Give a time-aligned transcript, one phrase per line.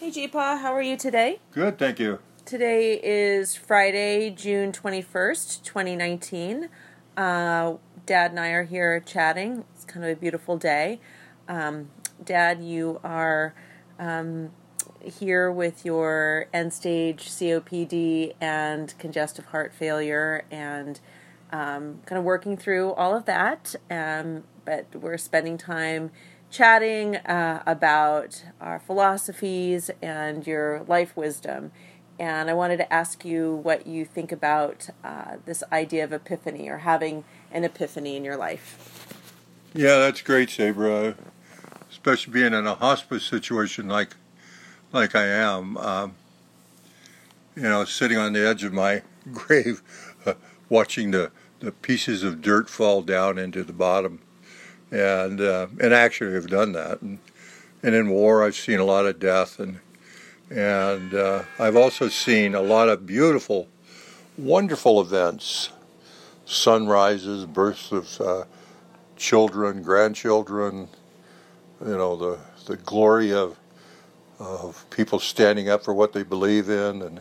[0.00, 1.40] Hey, Jeepaw, how are you today?
[1.52, 2.20] Good, thank you.
[2.46, 6.70] Today is Friday, June 21st, 2019.
[7.18, 7.74] Uh,
[8.06, 9.66] Dad and I are here chatting.
[9.74, 11.00] It's kind of a beautiful day.
[11.48, 11.90] Um,
[12.24, 13.54] Dad, you are
[13.98, 14.52] um,
[15.04, 20.98] here with your end stage COPD and congestive heart failure and
[21.52, 23.74] um, kind of working through all of that.
[23.90, 26.10] Um, but we're spending time
[26.50, 31.72] chatting uh, about our philosophies and your life wisdom.
[32.18, 36.68] And I wanted to ask you what you think about uh, this idea of epiphany
[36.68, 39.16] or having an epiphany in your life.
[39.72, 41.14] Yeah, that's great, Sabra.
[41.90, 44.16] Especially being in a hospice situation like
[44.92, 45.76] like I am.
[45.76, 46.14] Um,
[47.54, 49.82] you know, sitting on the edge of my grave,
[50.26, 50.34] uh,
[50.68, 51.30] watching the,
[51.60, 54.20] the pieces of dirt fall down into the bottom
[54.90, 57.00] and uh, and actually have done that.
[57.02, 57.18] And,
[57.82, 59.80] and in war, I've seen a lot of death, and
[60.50, 63.68] and uh, I've also seen a lot of beautiful,
[64.36, 65.70] wonderful events,
[66.44, 68.44] sunrises, births of uh,
[69.16, 70.88] children, grandchildren.
[71.84, 73.56] You know the the glory of
[74.38, 77.20] of people standing up for what they believe in, and,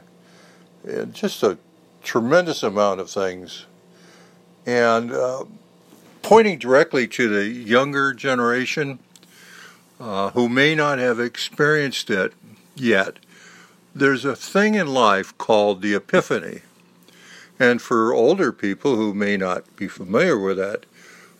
[0.86, 1.58] and just a
[2.02, 3.66] tremendous amount of things.
[4.66, 5.44] And uh,
[6.30, 9.00] pointing directly to the younger generation
[10.00, 12.32] uh, who may not have experienced it
[12.76, 13.18] yet,
[13.96, 16.62] there's a thing in life called the epiphany.
[17.58, 20.86] And for older people who may not be familiar with that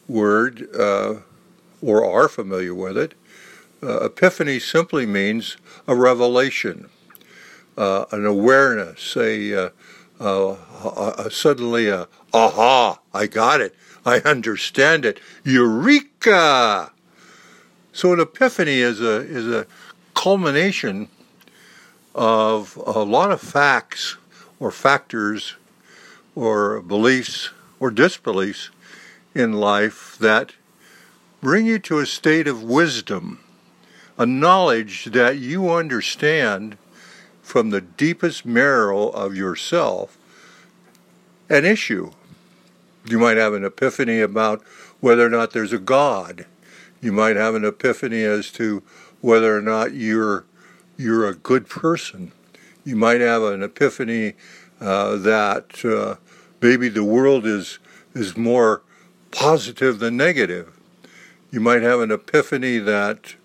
[0.08, 1.18] word uh,
[1.84, 3.14] or are familiar with it,
[3.84, 6.90] uh, epiphany simply means a revelation,
[7.78, 9.70] uh, an awareness, a, uh,
[10.20, 13.76] uh, suddenly a aha, I got it.
[14.06, 15.20] I understand it.
[15.44, 16.92] Eureka!
[17.92, 19.66] So an epiphany is a is a
[20.14, 21.10] culmination
[22.16, 24.18] of a lot of facts
[24.60, 25.56] or factors
[26.36, 28.70] or beliefs or disbeliefs
[29.34, 30.54] in life that
[31.42, 33.40] bring you to a state of wisdom,
[34.18, 36.78] a knowledge that you understand
[37.42, 40.18] from the deepest marrow of yourself
[41.50, 42.12] an issue
[43.06, 44.62] you might have an epiphany about
[45.00, 46.46] whether or not there's a God.
[47.02, 48.84] You might have an epiphany as to
[49.22, 50.46] whether or not you're
[50.98, 52.34] you're a good person.
[52.84, 54.34] You might have an epiphany
[54.82, 56.16] uh, that uh,
[56.62, 57.80] maybe the world is
[58.14, 58.82] is more
[59.32, 60.78] positive than negative.
[61.52, 63.36] You might have an epiphany that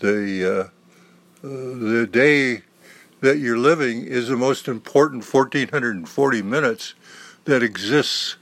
[0.00, 2.62] the uh, uh the day
[3.20, 6.94] that you're living is the most important 1440 minutes
[7.44, 8.36] that exists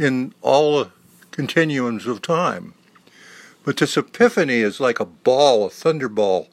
[0.00, 0.90] in all
[1.30, 2.72] continuums of time.
[3.64, 6.48] But this epiphany is like a ball, a thunderball,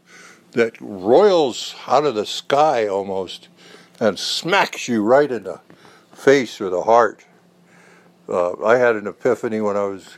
[0.52, 3.48] that roils out of the sky almost
[4.02, 5.62] and smacks you right in the
[6.14, 7.24] face or the heart.
[8.28, 10.18] Uh, I had an epiphany when I was,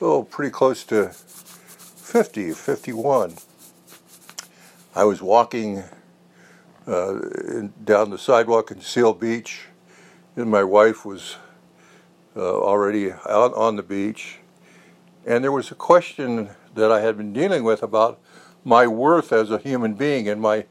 [0.00, 3.36] oh, pretty close to 50, 51.
[4.96, 5.84] I was walking
[6.88, 9.66] uh, in, down the sidewalk in Seal Beach,
[10.34, 11.36] and my wife was
[12.42, 14.38] already out on the beach,
[15.26, 18.20] and there was a question that I had been dealing with about
[18.64, 20.66] my worth as a human being and my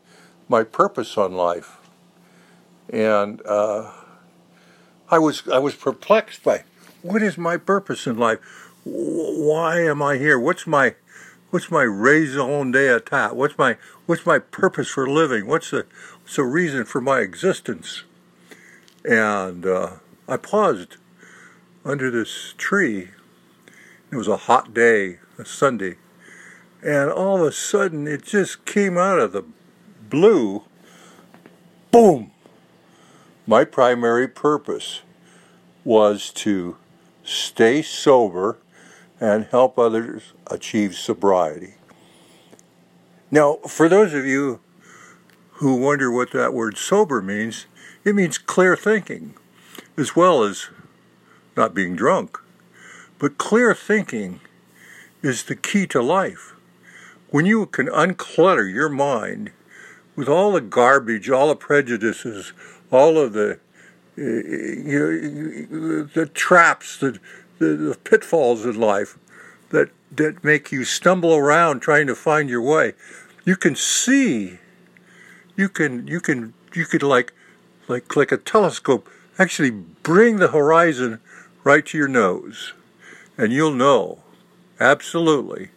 [0.48, 1.78] my purpose on life.
[2.90, 3.92] And uh,
[5.10, 6.64] I was I was perplexed by
[7.02, 8.40] what is my purpose in life?
[8.84, 10.40] Why am I here?
[10.40, 10.96] What's my
[11.52, 13.34] what's my raison d'etat?
[13.34, 15.48] What's my what's my purpose for living?
[15.48, 15.86] What's the
[16.22, 18.04] what's the reason for my existence?
[19.04, 19.92] And uh,
[20.28, 20.98] I paused
[21.86, 23.10] under this tree.
[24.12, 25.96] It was a hot day, a Sunday,
[26.84, 29.44] and all of a sudden it just came out of the
[30.10, 30.64] blue.
[31.92, 32.32] Boom!
[33.48, 35.02] My primary purpose
[35.84, 36.78] was to
[37.24, 38.58] stay sober
[39.20, 41.76] and help others achieve sobriety.
[43.30, 44.60] Now, for those of you
[45.54, 47.66] who wonder what that word sober means,
[48.04, 49.36] it means clear thinking
[49.98, 50.70] as well as
[51.56, 52.38] not being drunk.
[53.20, 54.42] But clear thinking
[55.22, 56.54] is the key to life.
[57.30, 59.52] When you can unclutter your mind
[60.16, 62.54] with all the garbage, all the prejudices,
[62.92, 63.60] all of the
[64.18, 67.20] uh, you, the traps, the,
[67.60, 69.18] the, the pitfalls in life
[69.70, 72.94] that that make you stumble around trying to find your way,
[73.44, 74.60] you can see.
[75.58, 77.34] You can you can you could like
[77.88, 81.20] like like a telescope actually bring the horizon
[81.66, 82.74] right to your nose,
[83.38, 84.20] and you'll know
[84.80, 85.70] absolutely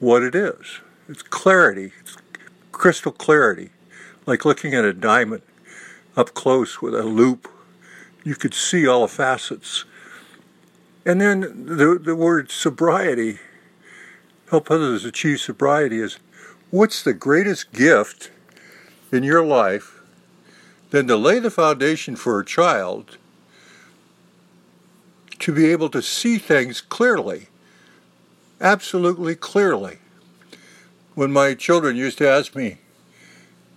[0.00, 0.80] what it is.
[1.08, 2.16] It's clarity, it's
[2.72, 3.70] crystal clarity.
[4.24, 5.42] like looking at a diamond
[6.16, 7.48] up close with a loupe.
[8.24, 9.84] You could see all the facets.
[11.04, 13.38] And then the, the word sobriety,
[14.48, 16.18] help others achieve sobriety, is
[16.70, 18.30] what's the greatest gift
[19.10, 20.00] in your life
[20.90, 23.18] than to lay the foundation for a child
[25.42, 27.48] to be able to see things clearly,
[28.60, 29.98] absolutely clearly.
[31.16, 32.78] When my children used to ask me,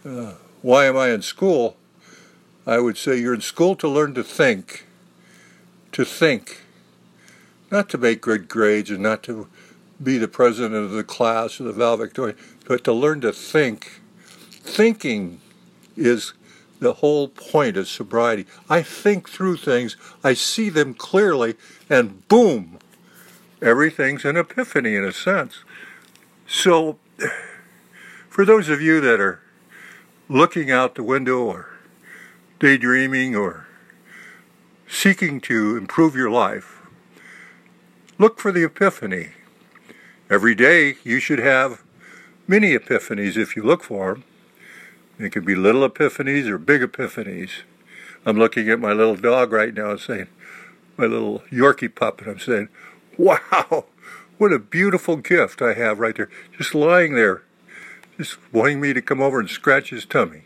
[0.06, 1.76] uh, why am I in school?
[2.68, 4.86] I would say, You're in school to learn to think.
[5.94, 6.62] To think.
[7.72, 9.48] Not to make good grades and not to
[10.02, 14.02] be the president of the class or the valedictorian, but to learn to think.
[14.52, 15.42] Thinking
[15.98, 16.34] is
[16.86, 18.46] the whole point of sobriety.
[18.70, 21.56] I think through things, I see them clearly,
[21.90, 22.78] and boom,
[23.60, 25.64] everything's an epiphany in a sense.
[26.48, 27.00] So,
[28.30, 29.42] for those of you that are
[30.30, 31.72] looking out the window or
[32.60, 33.66] daydreaming or
[34.88, 36.84] seeking to improve your life,
[38.20, 39.30] look for the epiphany.
[40.30, 41.82] Every day you should have
[42.48, 44.24] many epiphanies if you look for them.
[45.18, 47.62] It could be little epiphanies or big epiphanies.
[48.26, 50.28] I'm looking at my little dog right now and saying,
[50.98, 52.70] my little Yorkie pup, and I'm saying,
[53.18, 53.86] wow,
[54.38, 56.30] what a beautiful gift I have right there.
[56.58, 57.44] Just lying there,
[58.18, 60.44] just wanting me to come over and scratch his tummy.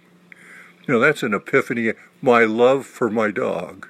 [0.88, 1.94] You know, that's an epiphany.
[2.22, 3.88] My love for my dog.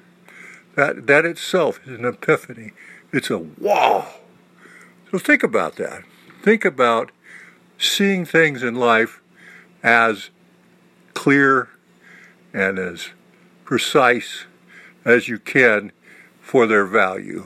[0.76, 2.72] That, that itself is an epiphany.
[3.12, 4.08] It's a wow.
[5.12, 6.04] So think about that.
[6.42, 7.12] Think about
[7.78, 9.22] seeing things in life
[9.82, 10.30] as
[11.20, 11.68] clear
[12.54, 13.10] and as
[13.66, 14.46] precise
[15.04, 15.92] as you can
[16.40, 17.46] for their value.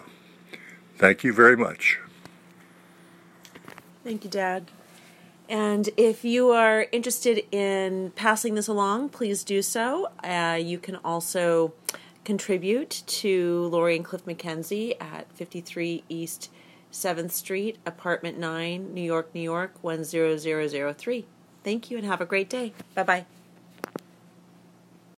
[0.96, 1.98] Thank you very much.
[4.04, 4.70] Thank you, Dad.
[5.50, 10.08] And if you are interested in passing this along, please do so.
[10.24, 11.74] Uh, you can also
[12.24, 16.52] contribute to Lori and Cliff McKenzie at 53 East
[16.92, 21.26] 7th Street, Apartment 9, New York, New York 10003.
[21.64, 22.74] Thank you and have a great day.
[22.94, 23.26] Bye bye.